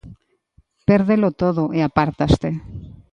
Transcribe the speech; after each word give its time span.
Pérdelo 0.87 1.29
todo 1.41 1.63
e 1.77 1.79
apártaste. 1.83 2.49